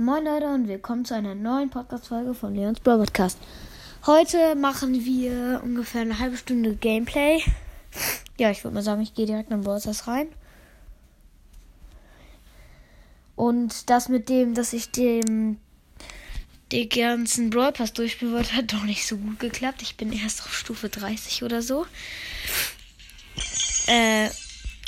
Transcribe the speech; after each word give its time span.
Moin 0.00 0.24
Leute 0.24 0.46
und 0.46 0.66
willkommen 0.66 1.04
zu 1.04 1.14
einer 1.14 1.34
neuen 1.34 1.68
Podcast-Folge 1.68 2.32
von 2.32 2.54
Leons 2.54 2.80
Brawl 2.80 3.00
Podcast. 3.00 3.36
Heute 4.06 4.54
machen 4.54 4.94
wir 5.04 5.60
ungefähr 5.62 6.00
eine 6.00 6.18
halbe 6.18 6.38
Stunde 6.38 6.74
Gameplay. 6.74 7.42
Ja, 8.38 8.50
ich 8.50 8.64
würde 8.64 8.76
mal 8.76 8.82
sagen, 8.82 9.02
ich 9.02 9.12
gehe 9.12 9.26
direkt 9.26 9.50
in 9.50 9.60
Brawl 9.60 9.78
Stars 9.78 10.06
rein. 10.06 10.28
Und 13.36 13.90
das 13.90 14.08
mit 14.08 14.30
dem, 14.30 14.54
dass 14.54 14.72
ich 14.72 14.90
dem 14.90 15.58
den 16.72 16.88
ganzen 16.88 17.50
Brawl 17.50 17.72
Pass 17.72 17.92
durchspielen 17.92 18.32
wollte, 18.32 18.54
hat 18.56 18.72
doch 18.72 18.84
nicht 18.84 19.06
so 19.06 19.18
gut 19.18 19.38
geklappt. 19.38 19.82
Ich 19.82 19.98
bin 19.98 20.14
erst 20.14 20.40
auf 20.40 20.56
Stufe 20.56 20.88
30 20.88 21.42
oder 21.42 21.60
so. 21.60 21.84
Äh, 23.86 24.30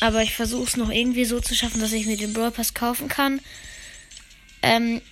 aber 0.01 0.23
ich 0.23 0.35
versuche 0.35 0.65
es 0.65 0.79
noch 0.79 0.91
irgendwie 0.91 1.27
so 1.27 1.39
zu 1.39 1.55
schaffen, 1.55 1.83
dass 1.83 1.93
ich 1.93 2.07
mir 2.07 2.17
den 2.17 2.33
Brawl 2.33 2.51
Pass 2.51 2.73
kaufen 2.73 3.09
kann. 3.09 3.41
Ähm, 4.63 5.03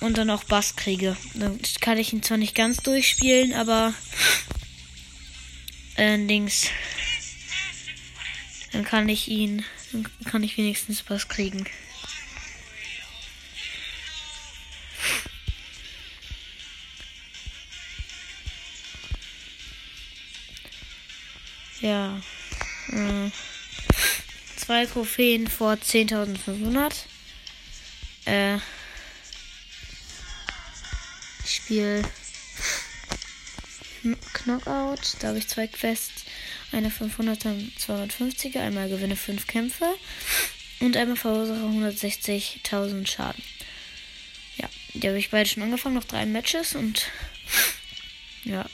und 0.00 0.16
dann 0.16 0.30
auch 0.30 0.44
Bass 0.44 0.76
kriege. 0.76 1.16
Dann 1.34 1.60
kann 1.80 1.98
ich 1.98 2.12
ihn 2.12 2.22
zwar 2.22 2.38
nicht 2.38 2.54
ganz 2.54 2.78
durchspielen, 2.78 3.52
aber 3.52 3.92
äh, 5.96 6.18
Dings. 6.26 6.68
Dann 8.72 8.84
kann 8.84 9.08
ich 9.08 9.28
ihn, 9.28 9.64
dann 9.92 10.06
kann 10.24 10.42
ich 10.42 10.56
wenigstens 10.56 11.02
Bass 11.02 11.28
kriegen. 11.28 11.66
Ja. 21.80 22.20
Äh, 22.88 23.30
zwei 24.56 24.86
Trophäen 24.86 25.48
vor 25.48 25.72
10.500. 25.72 26.92
Äh. 28.26 28.58
Ich 31.70 31.76
spiele 31.76 32.02
Knockout. 34.32 35.16
Da 35.20 35.28
habe 35.28 35.38
ich 35.38 35.46
zwei 35.46 35.68
Quests. 35.68 36.24
Eine 36.72 36.88
500er, 36.88 37.54
250er. 37.78 38.58
Einmal 38.58 38.88
gewinne 38.88 39.14
fünf 39.14 39.46
Kämpfe. 39.46 39.86
Und 40.80 40.96
einmal 40.96 41.16
verursache 41.16 41.60
160.000 41.60 43.06
Schaden. 43.06 43.44
Ja, 44.56 44.68
die 44.94 45.06
habe 45.06 45.18
ich 45.18 45.30
beide 45.30 45.48
schon 45.48 45.62
angefangen. 45.62 45.94
Noch 45.94 46.04
drei 46.04 46.26
Matches 46.26 46.74
und. 46.74 47.06
Ja, 48.42 48.64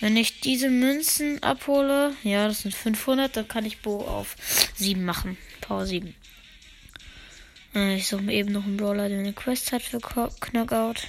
wenn 0.00 0.16
ich 0.16 0.40
diese 0.40 0.70
Münzen 0.70 1.42
abhole, 1.42 2.16
ja, 2.22 2.48
das 2.48 2.62
sind 2.62 2.74
500, 2.74 3.36
dann 3.36 3.46
kann 3.46 3.66
ich 3.66 3.80
Bo 3.80 3.98
auf 3.98 4.34
7 4.76 5.04
machen. 5.04 5.36
Power 5.60 5.84
7. 5.84 6.14
Äh, 7.74 7.96
ich 7.96 8.08
suche 8.08 8.22
mir 8.22 8.34
eben 8.34 8.52
noch 8.52 8.64
einen 8.64 8.76
Brawler, 8.76 9.08
der 9.08 9.18
eine 9.18 9.32
Quest 9.32 9.72
hat 9.72 9.82
für 9.82 9.98
Knockout. 9.98 11.06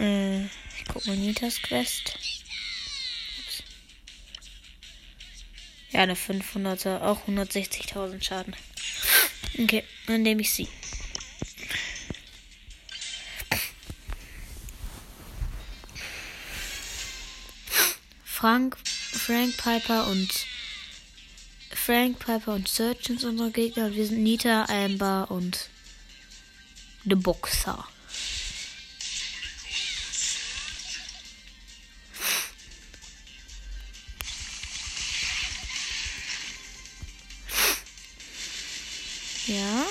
Äh, 0.00 0.44
ich 0.44 0.84
guck 0.88 1.06
mal 1.06 1.16
Nitas 1.16 1.60
Quest. 1.60 2.18
Ups. 3.38 3.62
Ja, 5.90 6.00
eine 6.00 6.14
500er, 6.14 7.02
auch 7.02 7.28
160.000 7.28 8.22
Schaden. 8.22 8.56
Okay, 9.58 9.84
dann 10.06 10.22
nehme 10.22 10.40
ich 10.40 10.52
sie. 10.52 10.68
Frank, 18.24 18.76
Frank 18.84 19.56
Piper 19.56 20.08
und 20.08 20.46
Frank 21.84 22.20
Piper 22.20 22.54
und 22.54 22.68
Search 22.68 23.06
sind 23.06 23.24
unsere 23.24 23.50
Gegner. 23.50 23.92
Wir 23.92 24.06
sind 24.06 24.22
Nita, 24.22 24.66
Amber 24.66 25.26
und 25.30 25.68
The 27.04 27.16
Boxer. 27.16 27.84
Ja. 39.48 39.84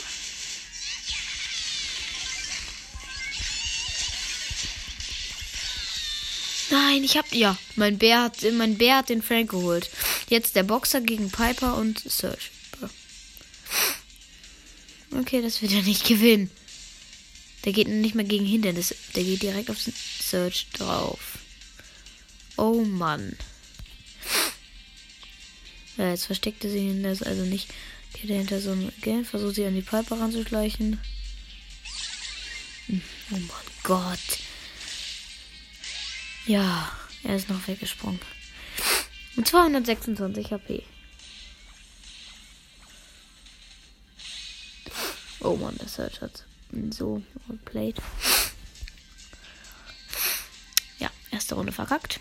Nein, 6.69 7.03
ich 7.03 7.17
hab. 7.17 7.33
Ja, 7.33 7.57
mein 7.75 7.97
Bär 7.97 8.21
hat, 8.21 8.37
mein 8.53 8.77
Bär 8.77 8.95
hat 8.99 9.09
den 9.09 9.21
Frank 9.21 9.51
geholt. 9.51 9.89
Jetzt 10.31 10.55
der 10.55 10.63
Boxer 10.63 11.01
gegen 11.01 11.29
Piper 11.29 11.75
und 11.75 11.99
Search. 12.09 12.51
Okay, 15.13 15.41
das 15.41 15.61
wird 15.61 15.73
er 15.73 15.81
nicht 15.81 16.07
gewinnen. 16.07 16.49
Der 17.65 17.73
geht 17.73 17.89
nicht 17.89 18.15
mehr 18.15 18.23
gegen 18.23 18.45
Hindernis. 18.45 18.95
Der 19.13 19.25
geht 19.25 19.41
direkt 19.43 19.69
auf 19.69 19.77
Search 19.77 20.67
drauf. 20.71 21.37
Oh 22.55 22.85
Mann. 22.85 23.35
Ja, 25.97 26.11
jetzt 26.11 26.27
versteckte 26.27 26.71
sie 26.71 27.01
das 27.03 27.21
also 27.21 27.43
nicht. 27.43 27.67
Geht 28.13 28.29
er 28.29 28.37
hinter 28.37 28.61
so 28.61 28.71
einem 28.71 28.93
Game, 29.01 29.25
versucht 29.25 29.55
sie 29.55 29.65
an 29.65 29.75
die 29.75 29.81
Piper 29.81 30.17
ranzuschleichen. 30.17 30.97
Hm, 32.85 33.01
oh 33.31 33.37
mein 33.37 33.67
Gott. 33.83 34.39
Ja, 36.45 36.89
er 37.23 37.35
ist 37.35 37.49
noch 37.49 37.67
weggesprungen. 37.67 38.21
Und 39.35 39.47
226 39.47 40.51
HP. 40.51 40.83
Oh 45.39 45.55
man, 45.55 45.75
der 45.77 45.87
Search 45.87 46.21
hat 46.21 46.45
so 46.91 47.21
played. 47.65 47.95
Ja, 50.99 51.09
erste 51.31 51.55
Runde 51.55 51.71
verkackt. 51.71 52.19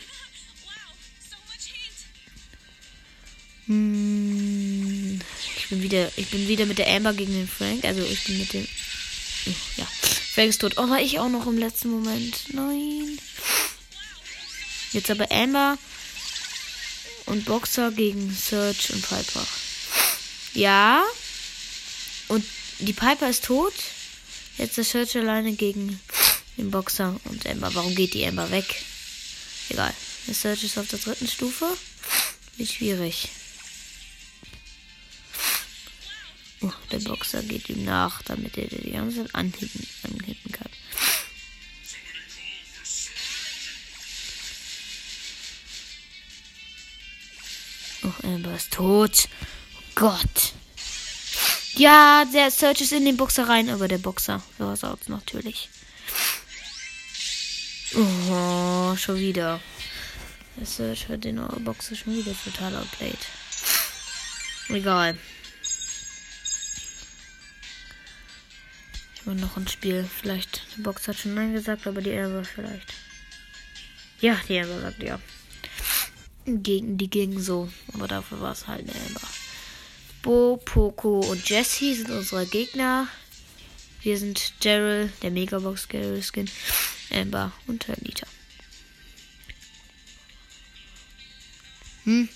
Hm, 3.67 5.21
ich 5.57 5.69
bin 5.69 5.83
wieder, 5.83 6.11
ich 6.17 6.31
bin 6.31 6.49
wieder 6.49 6.67
mit 6.67 6.79
der 6.79 6.89
Amber 6.89 7.13
gegen 7.13 7.33
den 7.33 7.47
Frank. 7.47 7.85
Also 7.85 8.03
ich 8.03 8.25
bin 8.25 8.39
mit 8.39 8.53
dem. 8.53 8.67
Ja, 9.77 9.85
Frank 9.85 10.49
ist 10.49 10.61
tot. 10.61 10.75
Oh, 10.77 10.89
war 10.89 11.01
ich 11.01 11.19
auch 11.19 11.29
noch 11.29 11.47
im 11.47 11.59
letzten 11.59 11.91
Moment. 11.91 12.55
Nein. 12.55 13.19
Jetzt 14.93 15.11
aber 15.11 15.31
Amber 15.31 15.79
und 17.31 17.45
Boxer 17.45 17.93
gegen 17.93 18.35
Search 18.35 18.93
und 18.93 19.03
Piper. 19.03 19.47
Ja. 20.53 21.05
Und 22.27 22.45
die 22.81 22.93
Piper 22.93 23.31
ist 23.31 23.45
tot. 23.45 23.73
Jetzt 24.59 24.77
der 24.77 24.85
Search 24.85 25.17
alleine 25.17 25.53
gegen 25.53 26.01
den 26.57 26.71
Boxer 26.71 27.19
und 27.25 27.47
Amber. 27.47 27.73
Warum 27.75 27.95
geht 27.95 28.15
die 28.15 28.27
Amber 28.27 28.51
weg? 28.51 28.83
Egal. 29.69 29.95
Der 30.27 30.35
Search 30.35 30.65
ist 30.65 30.77
auf 30.77 30.89
der 30.89 30.99
dritten 30.99 31.29
Stufe. 31.29 31.67
Wird 32.57 32.69
schwierig. 32.69 33.29
Oh, 36.63 36.73
der 36.91 36.99
Boxer 36.99 37.43
geht 37.43 37.69
ihm 37.71 37.85
nach, 37.85 38.23
damit 38.23 38.59
er 38.59 38.67
die 38.67 38.91
ganze 38.91 39.25
Zeit 39.25 39.35
anhitten, 39.35 39.87
anhitten 40.03 40.53
kann. 40.53 40.70
Amber 48.35 48.55
ist 48.55 48.73
tot. 48.73 49.29
Oh 49.77 49.83
Gott. 49.95 50.53
Ja, 51.75 52.25
der 52.33 52.51
Search 52.51 52.81
ist 52.81 52.93
in 52.93 53.05
den 53.05 53.17
Boxer 53.17 53.49
rein, 53.49 53.71
aber 53.71 53.89
der 53.89 53.99
Boxer 53.99 54.43
versaut 54.57 55.09
natürlich. 55.09 55.69
Oh, 57.95 58.95
schon 58.97 59.17
wieder. 59.17 59.61
Der 60.57 60.67
Search 60.67 61.09
hat 61.09 61.25
den 61.25 61.41
Boxer 61.65 61.97
schon 61.97 62.17
wieder 62.17 62.35
total 62.45 62.77
outplayed. 62.77 63.19
Egal. 64.69 65.17
Ich 69.15 69.27
will 69.27 69.35
noch 69.35 69.57
ein 69.57 69.69
Spiel. 69.69 70.09
Vielleicht. 70.21 70.63
Der 70.77 70.83
Boxer 70.83 71.13
hat 71.13 71.19
schon 71.19 71.35
Nein 71.35 71.53
gesagt, 71.53 71.87
aber 71.87 72.01
die 72.01 72.17
Amber 72.17 72.45
vielleicht. 72.45 72.93
Ja, 74.21 74.39
die 74.49 74.61
Amber 74.61 74.81
sagt 74.81 75.03
ja 75.03 75.19
gegen 76.47 76.99
die 76.99 77.11
ging 77.11 77.41
so. 77.41 77.69
Aber 77.93 78.09
dafür 78.09 78.41
war 78.41 78.53
es 78.53 78.67
halt 78.67 78.89
eine. 78.89 78.99
Bo, 80.23 80.59
Poco 80.65 81.21
und 81.21 81.49
Jesse 81.49 81.95
sind 81.95 82.11
unsere 82.11 82.47
Gegner. 82.47 83.09
Wir 84.03 84.19
sind 84.19 84.53
Daryl, 84.65 85.13
der 85.23 85.31
Megabox 85.31 85.89
Daryl 85.89 86.23
Skin, 86.23 86.51
Amber 87.11 87.53
und 87.67 87.87
Nita. 88.03 88.27
Hm? 92.05 92.29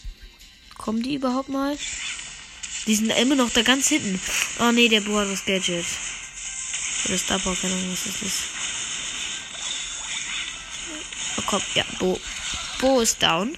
Kommen 0.76 1.02
die 1.02 1.14
überhaupt 1.14 1.48
mal? 1.48 1.76
Die 2.86 2.94
sind 2.94 3.10
immer 3.10 3.34
noch 3.34 3.50
da 3.50 3.62
ganz 3.62 3.88
hinten. 3.88 4.20
Oh 4.60 4.70
ne, 4.70 4.88
der 4.88 5.00
Bo 5.00 5.18
hat 5.18 5.30
das 5.30 5.44
Gadget. 5.44 5.86
Oder 7.06 7.18
Star 7.18 7.38
Power, 7.38 7.56
keine 7.56 7.74
Ahnung, 7.74 7.92
was 7.92 8.04
das 8.04 8.22
ist. 8.22 8.42
Oh 11.38 11.42
komm, 11.46 11.62
ja, 11.74 11.84
Bo. 11.98 12.20
Bo 12.80 13.00
ist 13.00 13.22
down. 13.22 13.56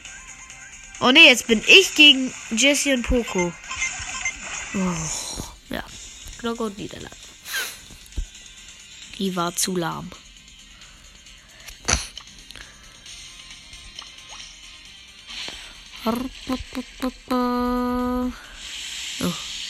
Oh 1.01 1.11
ne, 1.11 1.27
jetzt 1.27 1.47
bin 1.47 1.63
ich 1.67 1.95
gegen 1.95 2.33
Jesse 2.51 2.95
und 2.95 3.03
Poco. 3.03 3.53
Oh, 4.75 4.95
ja. 5.71 5.85
Knockout 6.39 6.79
Niederlande. 6.79 7.17
Die 9.19 9.35
war 9.37 9.55
zu 9.55 9.77
lahm. 9.77 10.11
Oh, 16.05 16.13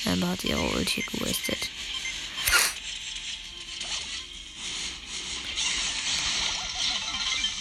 Amber 0.04 0.28
hat 0.28 0.44
ihre 0.44 0.60
Ulti 0.60 1.02
gewastet. 1.02 1.70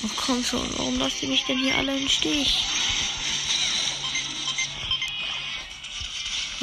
Oh, 0.04 0.10
komm 0.18 0.44
schon, 0.44 0.70
warum 0.78 1.00
lasst 1.00 1.24
ihr 1.24 1.30
mich 1.30 1.46
denn 1.46 1.58
hier 1.58 1.76
alle 1.76 1.98
im 1.98 2.10
Stich? 2.10 2.75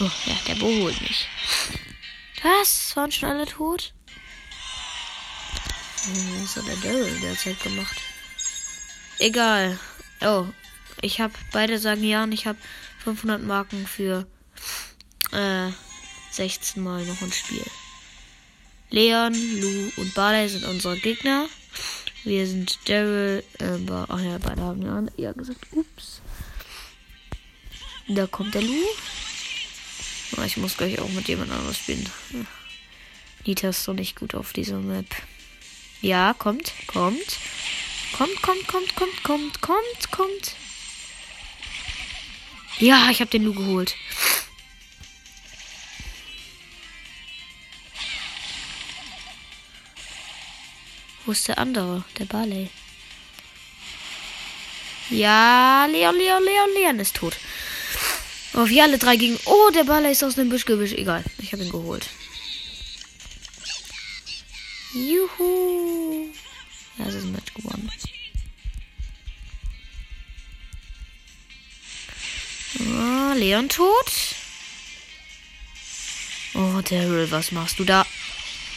Oh, 0.03 0.11
ja, 0.27 0.35
der 0.49 0.57
Bo 0.57 0.67
holt 0.67 1.01
mich. 1.01 1.29
Was? 2.43 2.97
Waren 2.97 3.13
schon 3.13 3.29
alle 3.29 3.47
tot? 3.47 3.93
Was 6.43 6.57
hat 6.57 6.67
der 6.67 6.77
Daryl 6.79 7.21
derzeit 7.21 7.63
gemacht? 7.63 7.97
Egal. 9.21 9.79
Oh, 10.23 10.47
ich 11.03 11.21
habe 11.21 11.33
beide 11.53 11.79
sagen 11.79 12.03
ja 12.03 12.25
und 12.25 12.33
ich 12.33 12.49
habe 12.49 12.59
500 13.05 13.45
Marken 13.45 13.87
für 13.87 14.27
äh, 15.31 15.71
16 16.33 16.83
Mal 16.83 17.05
noch 17.05 17.23
ein 17.23 17.33
Spiel. 17.33 17.65
Leon, 18.91 19.35
Lou 19.61 19.93
und 19.99 20.15
Barley 20.15 20.49
sind 20.49 20.65
unsere 20.65 20.99
Gegner. 20.99 21.47
Wir 22.25 22.45
sind 22.49 22.77
Daryl, 22.89 23.45
äh, 23.61 23.79
ach 24.09 24.21
ja, 24.21 24.39
beide 24.39 24.63
haben 24.63 24.83
ja, 24.83 25.05
ja 25.17 25.33
gesagt, 25.33 25.65
ups. 25.71 26.23
Da 28.09 28.27
kommt 28.27 28.53
der 28.55 28.63
Lou. 28.63 28.85
Oh, 30.37 30.43
ich 30.43 30.57
muss 30.57 30.77
gleich 30.77 30.99
auch 30.99 31.09
mit 31.11 31.29
jemand 31.29 31.51
anderes 31.51 31.79
spielen. 31.79 32.09
Hm. 32.31 32.47
Nita 33.45 33.69
ist 33.69 33.87
doch 33.87 33.95
nicht 33.95 34.17
gut 34.17 34.35
auf 34.35 34.53
dieser 34.53 34.79
Map. 34.79 35.07
Ja, 36.01 36.35
kommt, 36.35 36.73
kommt. 36.87 37.39
Kommt, 38.17 38.43
kommt, 38.43 38.67
kommt, 38.69 38.95
kommt, 38.95 39.23
kommt, 39.23 39.61
kommt, 39.61 40.11
kommt. 40.11 40.57
Ja, 42.79 43.11
ich 43.11 43.21
habe 43.21 43.31
den 43.31 43.45
Lu 43.45 43.55
geholt. 43.55 43.95
Wo 51.25 51.33
ist 51.33 51.47
der 51.47 51.59
andere? 51.59 52.05
Der 52.19 52.25
Barley. 52.25 52.69
Ja, 55.11 55.87
Leon, 55.87 56.17
Leon, 56.17 56.43
Leon, 56.43 56.71
Leon 56.75 56.99
ist 56.99 57.17
tot. 57.17 57.37
Oh, 58.55 58.69
wir 58.69 58.83
alle 58.83 58.99
drei 58.99 59.17
gegen. 59.17 59.39
Oh, 59.47 59.71
der 59.75 59.85
Barley 59.85 60.13
ist 60.13 60.23
aus 60.23 60.35
dem 60.35 60.51
Büschgebüsch. 60.51 60.93
Egal, 60.93 61.25
ich 61.39 61.53
habe 61.53 61.65
ihn 61.65 61.71
geholt. 61.71 62.09
Juhu. 64.95 66.29
Ja, 66.99 67.07
es 67.07 67.15
ist 67.15 67.25
ein 67.25 67.33
Match 67.33 67.55
gewonnen. 67.55 67.91
Oh, 72.79 73.33
Leon 73.35 73.69
tot. 73.71 74.13
Oh, 76.55 76.81
Daryl, 76.83 77.31
was 77.31 77.53
machst 77.53 77.79
du 77.79 77.85
da? 77.85 78.07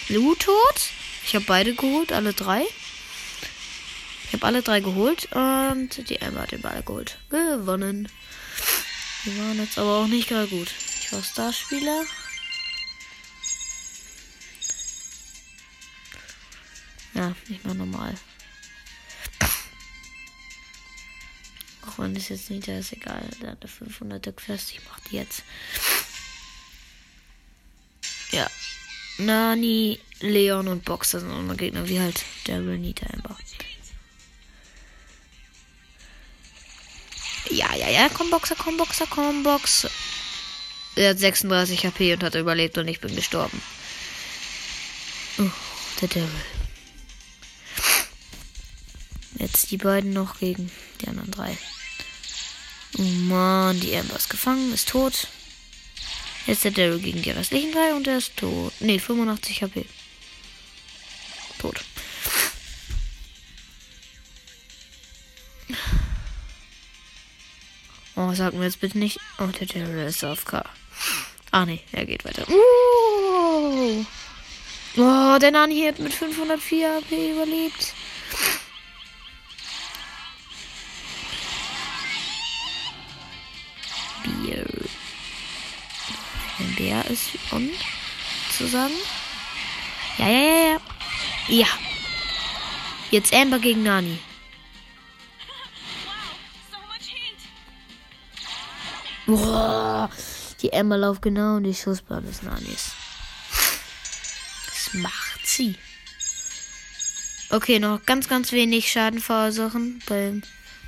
Lu 0.07 0.35
tot? 0.35 0.89
Ich 1.25 1.35
habe 1.35 1.45
beide 1.45 1.73
geholt, 1.75 2.13
alle 2.13 2.33
drei. 2.33 2.63
Ich 4.27 4.33
habe 4.33 4.45
alle 4.45 4.61
drei 4.61 4.79
geholt 4.79 5.27
und 5.33 6.09
die 6.09 6.17
Emma 6.17 6.41
hat 6.41 6.51
den 6.51 6.61
Ball 6.61 6.81
geholt. 6.83 7.17
Gewonnen. 7.29 8.07
Die 9.25 9.39
waren 9.39 9.57
jetzt 9.57 9.79
aber 9.79 9.97
auch 9.97 10.07
nicht 10.07 10.29
gerade 10.29 10.47
gut. 10.47 10.71
Ich 11.01 11.11
war 11.11 11.23
Starspieler. 11.23 12.05
Ja, 17.15 17.35
nicht 17.47 17.65
mal 17.65 17.73
normal. 17.73 18.13
Auch 21.87 21.97
wenn 21.97 22.15
es 22.15 22.29
jetzt 22.29 22.51
nicht, 22.51 22.67
ist 22.67 22.93
egal. 22.93 23.27
Der 23.41 23.51
hat 23.51 23.63
eine 23.63 23.89
500er 23.89 24.31
Quest. 24.33 24.71
Ich 24.71 24.81
mach 24.87 24.99
die 25.01 25.15
jetzt. 25.15 25.43
Ja. 28.31 28.47
Nani, 29.17 29.99
Leon 30.19 30.67
und 30.67 30.83
Boxer 30.83 31.21
sind 31.21 31.31
unsere 31.31 31.57
Gegner, 31.57 31.87
wie 31.87 31.99
halt 31.99 32.23
Daryl, 32.45 32.77
Nita, 32.77 33.07
Ember. 33.07 33.37
Ja, 37.49 37.75
ja, 37.75 37.89
ja, 37.89 38.09
komm 38.09 38.29
Boxer, 38.29 38.55
komm 38.55 38.77
Boxer, 38.77 39.07
komm 39.09 39.43
Boxer. 39.43 39.91
Er 40.95 41.09
hat 41.11 41.19
36 41.19 41.85
HP 41.85 42.13
und 42.13 42.23
hat 42.23 42.35
überlebt 42.35 42.77
und 42.77 42.87
ich 42.87 43.01
bin 43.01 43.15
gestorben. 43.15 43.61
Oh, 45.37 45.49
der 46.01 46.07
Daryl. 46.07 46.29
Jetzt 49.37 49.71
die 49.71 49.77
beiden 49.77 50.13
noch 50.13 50.39
gegen 50.39 50.71
die 51.01 51.07
anderen 51.07 51.31
drei. 51.31 51.57
Oh 52.97 53.01
Mann, 53.01 53.79
die 53.81 53.95
Amber 53.95 54.15
ist 54.15 54.29
gefangen, 54.29 54.73
ist 54.73 54.89
tot. 54.89 55.27
Jetzt 56.47 56.63
der 56.63 56.71
Daryl 56.71 56.99
gegen 56.99 57.21
die 57.21 57.31
restlichen 57.31 57.73
drei 57.73 57.93
und 57.93 58.07
er 58.07 58.19
ist 58.19 58.37
tot. 58.37 58.73
Ne, 58.79 58.99
85 58.99 59.63
HP. 59.63 59.85
Tot. 61.59 61.83
Oh, 68.27 68.33
sag 68.33 68.53
mir 68.53 68.63
jetzt 68.63 68.79
bitte 68.79 68.97
nicht. 68.97 69.19
Oh, 69.37 69.45
der 69.45 69.67
Daryl 69.67 70.07
ist 70.07 70.23
auf 70.23 70.45
K. 70.45 70.63
Ah, 71.51 71.65
ne, 71.65 71.79
er 71.91 72.05
geht 72.05 72.25
weiter. 72.25 72.47
Uh! 72.49 74.03
Oh, 74.97 75.37
der 75.39 75.51
Nani 75.51 75.85
hat 75.85 75.99
mit 75.99 76.11
504 76.11 76.95
HP 76.95 77.31
überlebt. 77.33 77.93
Bier. 84.23 84.65
Bär 86.77 87.05
ist 87.05 87.29
on, 87.51 87.69
sozusagen. 88.49 88.93
Ja, 90.17 90.29
ja, 90.29 90.39
ja, 90.39 90.71
ja. 90.71 90.79
Ja. 91.47 91.67
Jetzt 93.11 93.35
Amber 93.35 93.59
gegen 93.59 93.83
Nani. 93.83 94.17
Boah, 99.25 100.09
die 100.61 100.71
Amber 100.73 100.97
läuft 100.97 101.23
genau 101.23 101.57
in 101.57 101.63
die 101.63 101.73
Schussbahn 101.73 102.25
des 102.25 102.43
Nanis. 102.43 102.91
Das 104.67 104.93
macht 104.93 105.47
sie. 105.47 105.75
Okay, 107.49 107.79
noch 107.79 108.05
ganz, 108.05 108.27
ganz 108.27 108.51
wenig 108.51 108.91
Schaden 108.91 109.19
verursachen 109.19 110.01
beim, 110.07 110.43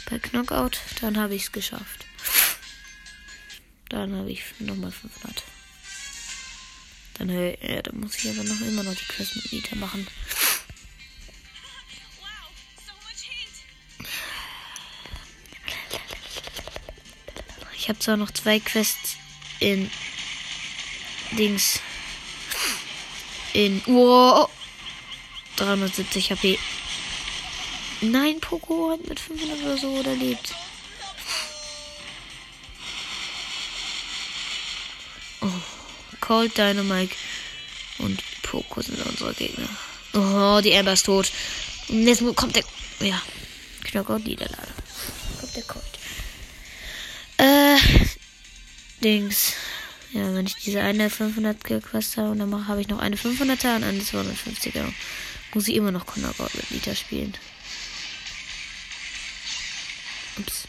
bei 0.10 0.20
Knockout. 0.20 0.80
Dann 1.02 1.18
habe 1.18 1.36
ich 1.36 1.44
es 1.44 1.52
geschafft. 1.52 2.06
Dann 3.90 4.16
habe 4.16 4.32
ich 4.32 4.44
nochmal 4.60 4.92
500. 4.92 5.44
Dann, 7.18 7.30
ja, 7.30 7.82
dann 7.82 8.00
muss 8.00 8.18
ich 8.18 8.30
aber 8.30 8.44
noch 8.44 8.62
immer 8.62 8.84
noch 8.84 8.96
die 8.96 9.06
Quest 9.06 9.36
mit 9.36 9.52
Nita 9.52 9.76
machen. 9.76 10.06
Ich 17.78 17.90
habe 17.90 18.00
zwar 18.00 18.18
noch 18.18 18.32
zwei 18.32 18.60
Quests 18.60 19.18
in 19.60 19.90
Dings. 21.32 21.80
In. 23.54 23.82
Wow. 23.86 24.50
370 25.58 26.32
HP. 26.32 26.60
Nein, 28.02 28.40
Poco 28.40 28.92
hat 28.92 29.08
mit 29.08 29.20
500 29.20 29.60
oder 29.64 29.78
so 29.78 30.00
überlebt. 30.00 30.54
Oh, 35.42 35.48
Cold 36.22 36.58
Dynamite 36.58 37.16
und 38.00 38.22
Poco 38.44 38.82
sind 38.82 39.04
unsere 39.04 39.34
Gegner. 39.34 39.70
Oh, 40.14 40.62
die 40.64 40.76
Amber 40.76 40.94
ist 40.94 41.06
tot. 41.06 41.32
Und 41.90 42.06
jetzt 42.06 42.24
kommt 42.36 42.56
der. 42.56 42.64
Ja. 43.00 43.22
Knockout 43.84 44.26
Niederlage. 44.26 44.74
Kommt 45.40 45.56
der 45.56 45.64
Cold. 45.64 45.84
Äh. 47.38 47.78
Dings. 49.04 49.54
Ja, 50.14 50.34
wenn 50.34 50.46
ich 50.46 50.56
diese 50.56 50.82
eine 50.82 51.10
500 51.10 51.64
Quest 51.64 52.18
habe 52.18 52.32
und 52.32 52.40
dann 52.40 52.68
habe 52.68 52.82
ich 52.82 52.88
noch 52.88 53.00
eine 53.00 53.16
500er 53.16 53.76
und 53.76 53.84
eine 53.84 54.02
250er. 54.02 54.92
Muss 55.54 55.68
ich 55.68 55.76
immer 55.76 55.92
noch 55.92 56.06
Knockout 56.06 56.56
mit 56.56 56.70
Liter 56.70 56.96
spielen. 56.96 57.34
Ups. 60.38 60.68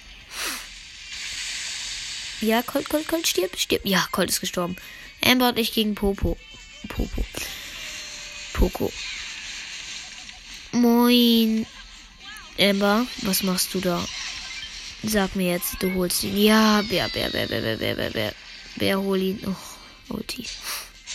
Ja, 2.40 2.62
Colt, 2.62 2.88
Colt, 2.88 3.08
Colt, 3.08 3.26
stirb, 3.26 3.58
stirb. 3.58 3.84
Ja, 3.84 4.06
Colt 4.12 4.30
ist 4.30 4.40
gestorben. 4.40 4.76
Amber 5.24 5.48
und 5.48 5.58
ich 5.58 5.72
gegen 5.72 5.94
Popo. 5.94 6.36
Popo. 6.88 7.24
Poco. 8.52 8.92
Moin. 10.72 11.66
Amber, 12.58 13.06
was 13.22 13.42
machst 13.42 13.74
du 13.74 13.80
da? 13.80 14.04
Sag 15.02 15.36
mir 15.36 15.52
jetzt, 15.52 15.80
du 15.80 15.94
holst 15.94 16.24
ihn. 16.24 16.36
Ja, 16.36 16.82
Bär, 16.82 17.08
Bär, 17.08 17.30
Bär, 17.30 17.46
Bär, 17.46 17.60
Bär, 17.60 17.76
Bär, 17.76 17.94
Bär, 17.94 18.10
Bär, 18.10 18.32
Bär 18.76 18.98
hol 18.98 19.18
ihn. 19.18 19.40
Oh, 19.46 20.14
Ulti. 20.14 20.44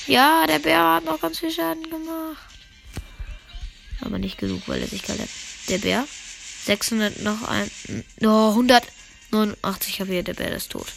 Ja, 0.08 0.48
der 0.48 0.60
Bär 0.60 0.96
hat 0.96 1.06
noch 1.06 1.20
ganz 1.20 1.40
viel 1.40 1.52
Schaden 1.52 1.90
gemacht. 1.90 2.38
Aber 4.02 4.20
nicht 4.20 4.38
genug, 4.38 4.62
weil 4.68 4.82
er 4.82 4.88
sich 4.88 5.04
gerade. 5.04 5.28
Der 5.70 5.78
Bär. 5.78 6.08
600 6.66 7.22
noch 7.24 7.44
ein. 7.44 7.70
Oh, 8.22 8.50
189 8.50 10.00
habe 10.00 10.24
Der 10.24 10.34
Bär 10.34 10.56
ist 10.56 10.72
tot. 10.72 10.88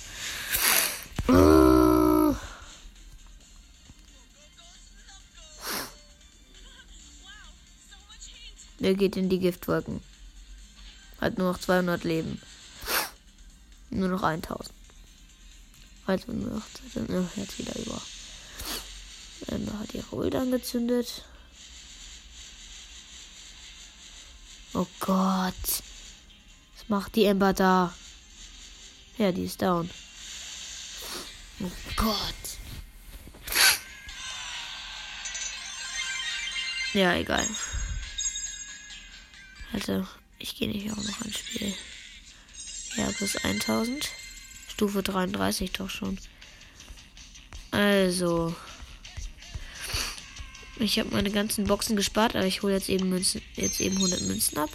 Der 8.79 8.95
geht 8.95 9.17
in 9.17 9.29
die 9.29 9.41
Giftwolken. 9.41 10.01
Hat 11.21 11.39
nur 11.39 11.53
noch 11.53 11.59
200 11.59 12.05
Leben. 12.05 12.41
Nur 13.91 14.09
noch 14.09 14.23
1000. 14.23 14.71
Also 16.07 16.33
nur 16.33 16.63
noch. 17.09 17.37
Jetzt 17.37 17.59
wieder 17.59 17.77
über. 17.77 18.01
Emma 19.49 19.79
hat 19.81 19.95
ihre 19.95 20.15
Ult 20.15 20.35
angezündet. 20.35 21.25
Oh 24.73 24.87
Gott. 25.01 25.55
Was 26.75 26.89
macht 26.89 27.17
die 27.17 27.25
Ember 27.25 27.53
da? 27.53 27.95
Ja, 29.19 29.33
die 29.33 29.45
ist 29.45 29.63
down. 29.63 29.91
Oh 31.61 31.71
Gott. 31.97 32.35
Ja, 36.93 37.15
egal. 37.15 37.47
Also, 39.73 40.07
ich 40.39 40.57
gehe 40.57 40.69
nicht 40.69 40.91
auch 40.91 40.97
noch 40.97 41.21
ein 41.23 41.33
Spiel. 41.33 41.75
Ja, 42.97 43.11
plus 43.13 43.37
1000. 43.37 44.11
Stufe 44.69 45.03
33 45.03 45.73
doch 45.73 45.91
schon. 45.91 46.19
Also. 47.71 48.55
Ich 50.79 50.99
habe 50.99 51.11
meine 51.11 51.31
ganzen 51.31 51.65
Boxen 51.65 51.97
gespart, 51.97 52.37
aber 52.37 52.47
ich 52.47 52.63
hole 52.63 52.75
jetzt 52.75 52.91
eben 52.91 53.09
Münzen, 53.09 53.41
jetzt 53.55 53.81
eben 53.81 53.97
100 53.97 54.21
Münzen 54.23 54.59
ab. 54.59 54.71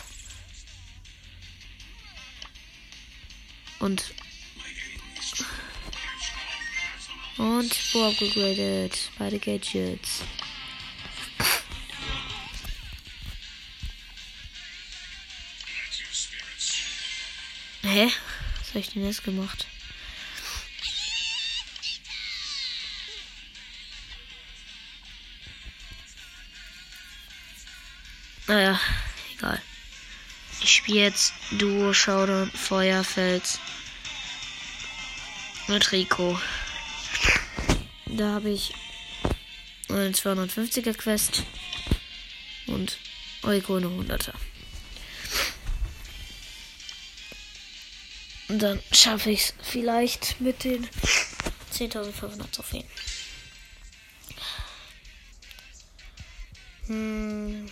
Und 3.79 4.13
und 7.37 7.93
Bo 7.93 8.07
upgraded. 8.07 8.97
Beide 9.17 9.39
Gadgets. 9.39 10.21
Hä? 17.91 18.09
Was 18.59 18.69
habe 18.69 18.79
ich 18.79 18.89
denn 18.91 19.05
jetzt 19.05 19.25
gemacht? 19.25 19.67
Naja, 28.47 28.79
egal. 29.35 29.61
Ich 30.61 30.73
spiele 30.73 30.99
jetzt 30.99 31.33
Duo, 31.51 31.93
Showdown, 31.93 32.49
Feuerfels 32.51 33.59
mit 35.67 35.91
Rico. 35.91 36.39
Da 38.05 38.35
habe 38.35 38.51
ich 38.51 38.73
eine 39.89 40.11
250er 40.11 40.93
Quest 40.93 41.43
und 42.67 42.97
Rico 43.43 43.75
eine 43.75 43.87
100er. 43.87 44.33
Und 48.51 48.59
dann 48.59 48.81
schaffe 48.91 49.31
ich 49.31 49.43
es 49.43 49.53
vielleicht 49.61 50.41
mit 50.41 50.65
den 50.65 50.85
10.500 51.73 52.51
Trophäen. 52.51 52.83
Hm. 56.87 57.71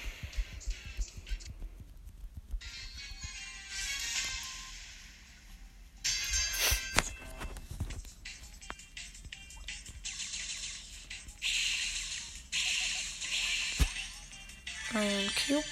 Einen 14.94 15.32
Cube. 15.46 15.64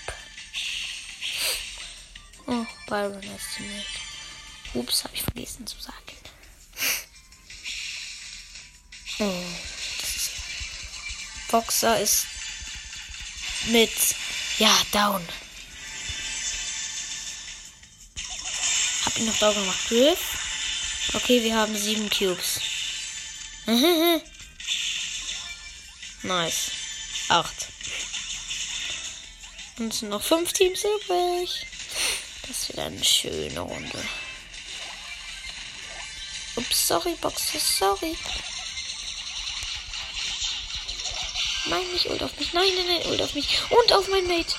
Oh, 2.48 2.66
Byron 2.90 3.24
Estimate. 3.24 4.07
Ups, 4.74 5.04
habe 5.04 5.16
ich 5.16 5.24
vergessen 5.24 5.66
zu 5.66 5.80
sagen. 5.80 5.94
Oh, 9.20 9.44
Boxer 11.50 12.00
ist 12.00 12.28
mit. 13.68 13.92
Ja, 14.60 14.76
down. 14.92 15.28
Hab 19.06 19.18
ihn 19.18 19.26
noch 19.26 19.40
down 19.40 19.56
gemacht. 19.56 19.88
Griff. 19.88 21.10
Okay, 21.14 21.44
wir 21.44 21.56
haben 21.56 21.76
sieben 21.76 22.10
Cubes. 22.10 22.60
nice. 26.24 26.72
Acht. 27.30 27.68
Und 29.78 29.94
es 29.94 30.00
sind 30.00 30.10
noch 30.10 30.24
fünf 30.24 30.54
Teams 30.54 30.84
übrig. 30.84 31.66
Das 32.48 32.70
wird 32.70 32.80
eine 32.80 33.04
schöne 33.04 33.60
Runde. 33.60 34.04
Ups, 36.58 36.88
sorry, 36.88 37.16
Boxer, 37.22 37.60
sorry. 37.60 38.18
Nein, 41.70 41.92
nicht 41.94 42.10
ult 42.10 42.24
auf 42.24 42.38
mich. 42.40 42.54
Nein, 42.54 42.70
nein, 42.76 42.88
nein, 42.88 43.06
ult 43.08 43.22
auf 43.22 43.34
mich. 43.34 43.60
Und 43.70 43.94
auf 43.94 44.08
mein 44.08 44.28
Mate. 44.28 44.56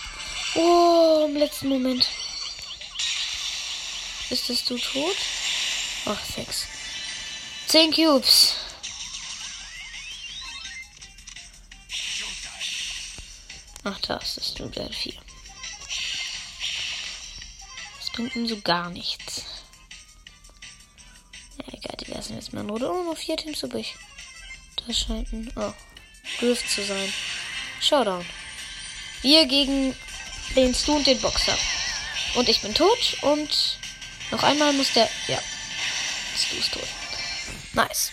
Oh, 0.55 1.25
im 1.27 1.37
letzten 1.37 1.69
Moment. 1.69 2.07
Ist 4.31 4.49
das 4.49 4.65
du 4.65 4.79
tot? 4.79 5.17
Ach, 6.07 6.25
sechs. 6.37 6.67
Zehn 7.67 7.93
Cubes. 7.93 8.55
Ach, 13.85 13.99
das 14.01 14.37
ist 14.37 14.59
nur 14.59 14.71
der 14.71 14.91
4. 14.93 15.15
Das 17.99 18.11
bringt 18.11 18.37
ihm 18.37 18.47
so 18.47 18.61
gar 18.61 18.91
nichts. 18.91 19.58
Lassen 22.19 22.35
jetzt 22.35 22.53
mal 22.53 22.65
nur 22.65 22.83
oh, 22.83 23.05
noch 23.05 23.17
vier 23.17 23.37
Teams 23.37 23.63
übrig. 23.63 23.95
Das 24.85 24.99
scheint 24.99 25.33
ein. 25.33 25.53
Oh. 25.55 25.73
Griff 26.41 26.69
zu 26.69 26.83
sein. 26.83 27.13
Showdown. 27.81 28.27
Wir 29.23 29.47
gegen 29.47 29.95
den 30.57 30.75
Stu 30.75 30.97
und 30.97 31.07
den 31.07 31.21
Boxer. 31.21 31.57
Und 32.35 32.49
ich 32.49 32.61
bin 32.61 32.75
tot 32.75 33.19
und 33.21 33.79
noch 34.33 34.43
einmal 34.43 34.73
muss 34.73 34.93
der. 34.95 35.09
Ja. 35.29 35.41
Stu 36.37 36.57
ist 36.57 36.73
tot. 36.73 36.89
Nice. 37.75 38.11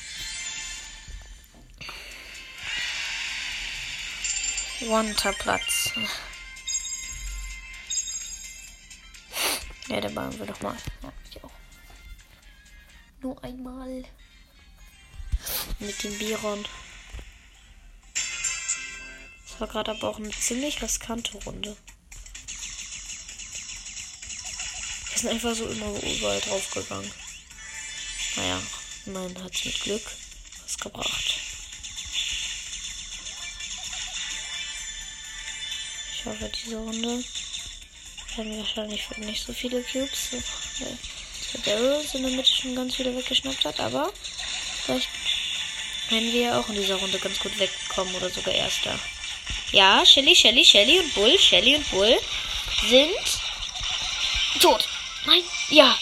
Platz. 5.40 5.90
Ja, 9.88 10.00
der 10.00 10.10
bauen 10.10 10.38
wir 10.38 10.46
doch 10.46 10.62
mal. 10.62 10.78
Ja. 11.02 11.25
Nur 13.22 13.44
einmal. 13.44 14.04
Mit 15.80 16.04
dem 16.04 16.18
Biron. 16.18 16.66
Das 19.48 19.60
war 19.60 19.68
gerade 19.68 19.92
aber 19.92 20.10
auch 20.10 20.18
eine 20.18 20.32
ziemlich 20.32 20.82
riskante 20.82 21.38
Runde. 21.40 21.78
Wir 25.12 25.20
sind 25.20 25.30
einfach 25.30 25.56
so 25.56 25.68
immer 25.68 25.92
überall 26.04 26.42
drauf 26.42 26.70
gegangen. 26.72 27.12
Naja, 28.36 28.62
mein 29.06 29.44
hat 29.44 29.54
mit 29.64 29.80
Glück 29.82 30.04
was 30.64 30.78
gebracht. 30.78 31.40
Ich 36.14 36.26
hoffe, 36.26 36.52
diese 36.54 36.78
Runde 36.78 37.24
werden 38.36 38.58
wahrscheinlich 38.58 39.10
nicht 39.20 39.46
so 39.46 39.54
viele 39.54 39.82
Cubes. 39.84 40.32
Der 41.56 41.76
Daryl 41.76 42.06
in 42.14 42.24
der 42.24 42.32
Mitte 42.32 42.52
schon 42.52 42.76
ganz 42.76 42.96
viele 42.96 43.16
weggeschnappt 43.16 43.64
hat, 43.66 43.80
aber 43.80 44.12
vielleicht 44.86 45.08
werden 46.10 46.34
wir 46.34 46.58
auch 46.58 46.68
in 46.70 46.76
dieser 46.76 46.96
Runde 46.96 47.18
ganz 47.20 47.40
gut 47.40 47.58
wegkommen 47.58 48.14
oder 48.16 48.30
sogar 48.30 48.54
Erster. 48.54 48.98
Ja, 49.72 50.06
Shelly, 50.06 50.36
Shelly, 50.36 50.66
Shelly 50.66 51.00
und 51.00 51.14
Bull, 51.14 51.40
Shelly 51.40 51.76
und 51.76 51.90
Bull 51.92 52.18
sind 52.90 53.16
tot. 54.60 54.88
Nein, 55.26 55.44
ja. 55.70 55.98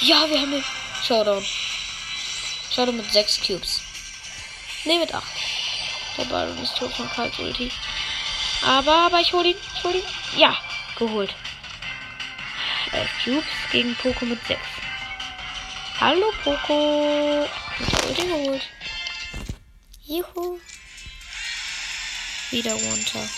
Ja, 0.00 0.28
wir 0.30 0.40
haben 0.40 0.52
den 0.52 0.64
Showdown. 1.06 1.44
Showdown 2.74 2.96
mit 2.96 3.12
6 3.12 3.40
Cubes. 3.46 3.80
Ne, 4.84 4.98
mit 4.98 5.12
8. 5.12 5.24
Der 6.16 6.24
Baron 6.24 6.58
ist 6.62 6.76
tot 6.76 6.92
von 6.94 7.08
Kalt 7.10 7.38
Ulti. 7.38 7.70
Aber, 8.64 9.06
aber 9.06 9.20
ich 9.20 9.32
hole 9.32 9.50
ihn. 9.50 9.56
Ich 9.76 9.84
hole 9.84 9.98
ihn. 9.98 10.04
Ja, 10.36 10.56
geholt. 10.96 11.34
11 12.98 13.10
Cubes 13.24 13.44
gegen 13.70 13.94
Poco 13.94 14.24
mit 14.24 14.44
6. 14.46 14.60
Hallo, 16.00 16.32
Poco. 16.42 17.48
Ich 17.78 17.92
hab 17.92 18.06
Ulti 18.06 18.22
geholt. 18.22 18.62
Juhu. 20.02 20.60
Wieder 22.50 22.72
runter. 22.72 23.28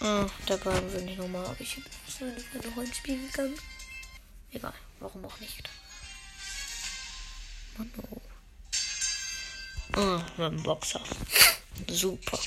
Oh, 0.00 0.26
der 0.48 0.56
Ball 0.58 0.92
will 0.92 1.02
nicht 1.02 1.18
nochmal. 1.18 1.54
Ich 1.58 1.74
bin 1.74 2.34
nicht 2.34 2.64
noch 2.64 2.82
ins 2.82 2.96
Spiel 2.96 3.28
gegangen. 3.28 3.58
Egal, 4.52 4.72
warum 5.00 5.24
auch 5.26 5.38
nicht. 5.40 5.68
Mann, 7.76 7.92
oh. 8.10 8.20
Oh, 9.96 10.42
ein 10.42 10.62
Boxer. 10.62 11.02
Super. 11.88 12.38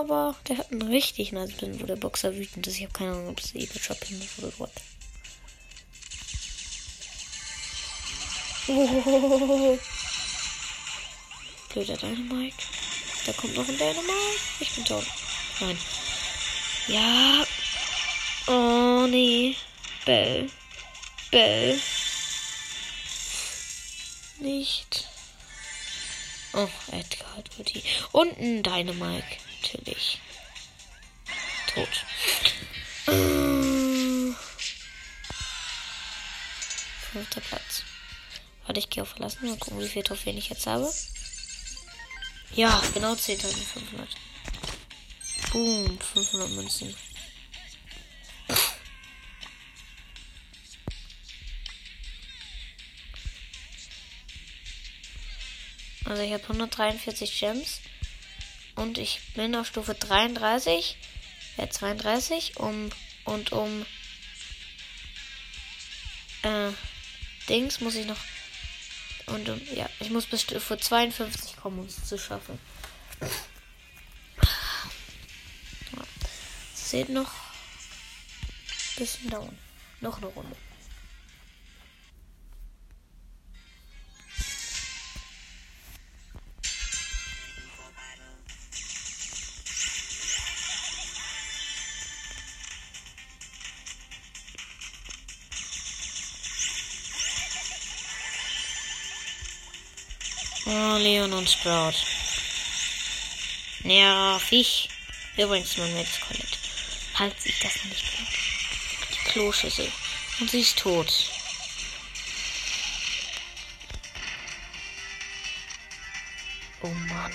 Aber 0.00 0.34
der 0.48 0.56
hat 0.56 0.72
einen 0.72 0.80
richtig 0.80 1.30
nice 1.32 1.52
Pin, 1.52 1.78
wo 1.78 1.84
der 1.84 1.96
Boxer 1.96 2.34
wütend 2.34 2.66
ist. 2.66 2.76
Ich 2.76 2.84
habe 2.84 2.92
keine 2.94 3.10
Ahnung, 3.12 3.28
ob 3.28 3.38
es 3.38 3.54
Evil 3.54 3.82
Shopping 3.82 4.18
ist 4.18 4.38
oder 4.38 4.50
what. 4.58 4.70
Oh. 8.68 9.78
Blöder 11.68 11.98
Dynamite. 11.98 12.56
Da 13.26 13.32
kommt 13.34 13.54
noch 13.54 13.68
ein 13.68 13.76
Dynamite. 13.76 14.40
Ich 14.60 14.74
bin 14.74 14.86
tot. 14.86 15.04
Nein. 15.60 15.78
Ja. 16.86 17.44
Oh, 18.46 19.06
nee. 19.06 19.54
Bell. 20.06 20.48
Bell. 21.30 21.78
Nicht. 24.38 25.09
Oh, 26.52 26.68
Edgar 26.90 27.36
hat 27.36 27.50
die. 27.68 27.82
Und 28.12 28.36
ein 28.38 28.62
Dynamite. 28.62 29.24
Natürlich. 29.62 30.18
Tot. 31.72 31.88
Äh. 33.06 34.32
Fünfter 37.12 37.40
Platz. 37.40 37.82
Warte, 38.66 38.80
ich 38.80 38.90
gehe 38.90 39.02
auf 39.02 39.10
verlassen. 39.10 39.48
Mal 39.48 39.58
gucken, 39.58 39.80
wie 39.80 39.88
viel 39.88 40.02
Trophäen 40.02 40.38
ich 40.38 40.48
jetzt 40.48 40.66
habe. 40.66 40.92
Ja, 42.54 42.82
genau 42.94 43.12
10.500. 43.12 44.06
Boom, 45.52 45.98
500 46.00 46.50
Münzen. 46.50 46.94
Also 56.10 56.22
ich 56.22 56.32
habe 56.32 56.42
143 56.42 57.38
Gems. 57.38 57.80
Und 58.74 58.98
ich 58.98 59.20
bin 59.34 59.54
auf 59.54 59.68
Stufe 59.68 59.94
33. 59.94 60.96
Ja, 61.56 61.70
32. 61.70 62.58
Um, 62.58 62.90
und 63.24 63.52
um 63.52 63.86
äh, 66.42 66.72
Dings 67.48 67.80
muss 67.80 67.94
ich 67.94 68.06
noch. 68.06 68.18
Und 69.26 69.48
um, 69.50 69.60
ja, 69.72 69.88
ich 70.00 70.10
muss 70.10 70.26
bis 70.26 70.42
Stufe 70.42 70.78
52 70.78 71.54
kommen, 71.54 71.78
um 71.78 71.86
es 71.86 72.04
zu 72.04 72.18
schaffen. 72.18 72.58
Seht 76.74 77.08
noch. 77.08 77.30
Bisschen 78.96 79.30
dauern. 79.30 79.56
Noch 80.00 80.16
eine 80.16 80.26
Runde. 80.26 80.56
Und 101.40 101.48
Sprout. 101.48 101.94
Nervig. 103.82 104.90
Übrigens, 105.38 105.74
mein 105.78 105.94
Netz 105.94 106.20
Colette. 106.20 106.58
Halt 107.14 107.40
sich 107.40 107.58
das 107.60 107.82
nicht 107.86 108.04
mehr. 108.12 108.28
Die 109.10 109.30
Kloschüssel. 109.30 109.90
Und 110.38 110.50
sie 110.50 110.60
ist 110.60 110.78
tot. 110.78 111.10
Oh 116.82 116.88
Mann. 116.88 117.32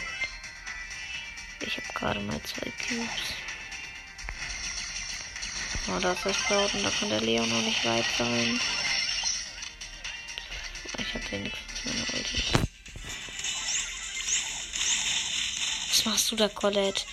Ich 1.62 1.76
habe 1.76 1.94
gerade 1.96 2.20
mal 2.20 2.40
zwei 2.44 2.72
Cubes. 2.88 3.10
Oh, 5.88 6.00
da 6.00 6.12
ist 6.12 6.26
das 6.28 6.36
Sprout 6.36 6.78
und 6.78 6.84
da 6.84 6.92
kann 6.92 7.10
der 7.10 7.22
Leon 7.22 7.50
noch 7.50 7.64
nicht 7.64 7.84
weit 7.84 8.06
sein. 8.20 8.60
Machst 16.26 16.32
du 16.32 16.36
da, 16.38 16.50
Colette? 16.50 17.04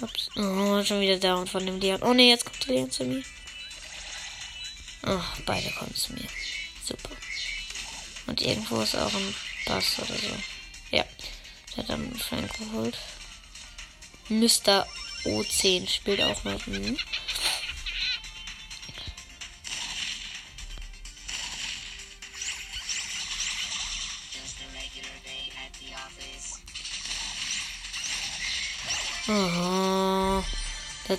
Ups. 0.00 0.30
Oh, 0.36 0.84
schon 0.84 1.00
wieder 1.00 1.16
down 1.16 1.46
von 1.48 1.66
dem 1.66 1.80
Leon. 1.80 2.02
Oh 2.02 2.12
ne, 2.12 2.28
jetzt 2.28 2.44
kommt 2.44 2.68
der 2.68 2.76
Leon 2.76 2.90
zu 2.92 3.04
mir. 3.04 3.24
Oh, 5.06 5.20
beide 5.44 5.70
kommen 5.72 5.94
zu 5.94 6.12
mir. 6.12 6.28
Super. 6.84 7.10
Und 8.26 8.40
irgendwo 8.40 8.80
ist 8.80 8.94
auch 8.94 9.12
ein 9.12 9.34
Bass 9.66 9.98
oder 9.98 10.14
so. 10.18 10.36
Ja. 10.92 11.04
Der 11.70 11.76
hat 11.78 11.90
dann 11.90 12.14
Frank 12.14 12.56
geholt. 12.56 12.96
Mr. 14.28 14.86
O10 15.24 15.88
spielt 15.88 16.22
auch 16.22 16.44
mit. 16.44 16.64
Hm. 16.66 16.96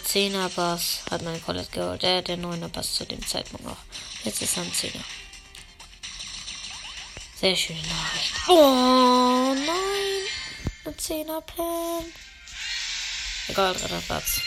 10er 0.06 0.50
Bass 0.50 1.02
hat 1.10 1.22
mein 1.24 1.44
Colette 1.44 1.72
geholt. 1.72 2.02
Der, 2.02 2.22
der 2.22 2.38
9er 2.38 2.70
Bass 2.70 2.94
zu 2.94 3.06
dem 3.06 3.26
Zeitpunkt 3.26 3.66
noch. 3.66 3.78
Jetzt 4.24 4.42
ist 4.42 4.58
er 4.58 4.64
ein 4.64 4.72
10er. 4.72 5.04
Sehr 7.40 7.56
schöne 7.56 7.82
Nachricht. 7.82 8.34
Oh 8.48 9.54
nein! 9.54 10.26
Ein 10.86 10.94
10er 10.96 11.42
Plan. 11.42 12.06
Egal, 13.48 13.74
dritter 13.74 14.02
Platz. 14.08 14.42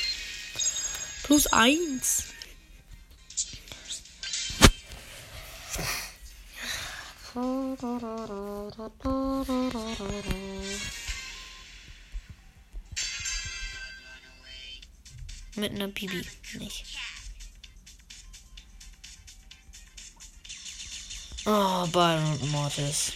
Plus 1.25 1.47
1. 1.49 2.25
Mit 15.59 15.73
einer 15.73 15.89
Bibi 15.89 16.25
nicht. 16.55 16.85
Oh, 21.45 21.85
Byron 21.89 22.39
und 22.41 22.53
Mortis. 22.53 23.13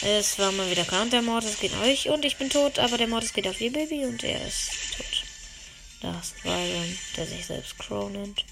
Es 0.00 0.38
war 0.38 0.52
mal 0.52 0.70
wieder 0.70 0.86
krank. 0.86 1.10
Der 1.10 1.20
Mortis 1.20 1.58
geht 1.58 1.74
euch 1.74 2.08
und 2.08 2.24
ich 2.24 2.38
bin 2.38 2.48
tot, 2.48 2.78
aber 2.78 2.96
der 2.96 3.08
Mortis 3.08 3.34
geht 3.34 3.46
auf 3.46 3.60
ihr 3.60 3.72
Baby 3.72 4.06
und 4.06 4.24
er 4.24 4.46
ist 4.46 4.70
tot. 4.96 5.24
Da 6.00 6.18
ist 6.18 6.42
Byron, 6.42 6.98
der 7.14 7.26
sich 7.26 7.44
selbst 7.44 7.78
Crow 7.78 8.10
nennt. 8.10 8.46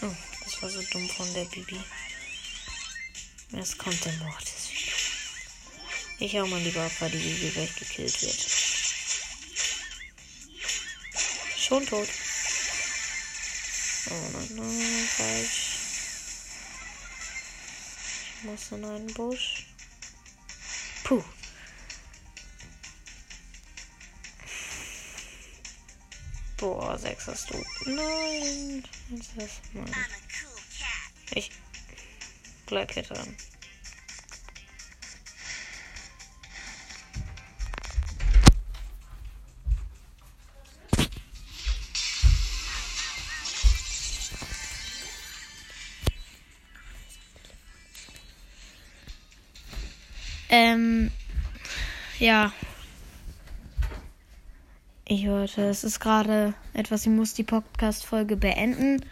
Oh, 0.00 0.14
das 0.44 0.62
war 0.62 0.70
so 0.70 0.80
dumm 0.92 1.10
von 1.10 1.34
der 1.34 1.44
Bibi. 1.44 1.78
Jetzt 3.54 3.78
kommt 3.78 4.04
der 4.04 4.12
Mortis. 4.14 4.68
Ich 6.18 6.36
hau 6.36 6.46
mal 6.46 6.60
lieber 6.60 6.82
ab, 6.82 6.92
weil 6.98 7.10
die 7.10 7.18
Bibi 7.18 7.50
gleich 7.50 7.74
gekillt 7.76 8.20
wird. 8.22 8.46
Schon 11.56 11.86
tot. 11.86 12.08
Oh 14.10 14.28
nein, 14.32 14.48
nein, 14.56 15.08
falsch. 15.16 15.70
Ich 18.36 18.44
muss 18.44 18.72
in 18.72 18.84
einen 18.84 19.14
Busch. 19.14 19.66
Puh. 21.04 21.24
Boah, 26.56 26.98
sechs 26.98 27.26
hast 27.26 27.50
du. 27.50 27.64
Nein. 27.86 28.84
Das 29.10 29.46
ist 29.46 29.60
mein. 29.74 29.94
Ich 31.30 31.50
Gleitketter. 32.66 33.24
Ähm, 50.54 51.10
ja. 52.20 52.52
Ich 55.04 55.26
hörte, 55.26 55.62
es 55.62 55.82
ist 55.82 55.98
gerade 55.98 56.54
etwas, 56.72 57.02
ich 57.02 57.12
muss 57.12 57.34
die 57.34 57.42
Podcast-Folge 57.42 58.36
beenden. 58.36 59.04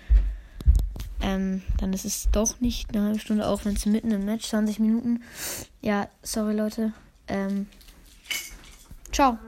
Ähm, 1.32 1.62
dann 1.78 1.92
ist 1.92 2.04
es 2.04 2.28
doch 2.30 2.60
nicht 2.60 2.90
eine 2.90 3.06
halbe 3.06 3.18
Stunde, 3.18 3.46
auch 3.46 3.64
wenn 3.64 3.74
es 3.74 3.86
mitten 3.86 4.10
im 4.10 4.24
Match 4.24 4.48
20 4.48 4.78
Minuten. 4.78 5.22
Ja, 5.80 6.08
sorry 6.22 6.54
Leute. 6.54 6.92
Ähm, 7.28 7.66
ciao. 9.10 9.38